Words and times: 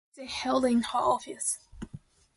Which 0.09 0.17
they 0.17 0.25
held 0.33 0.65
in 0.65 0.81
her 0.81 0.97
office. 0.97 1.59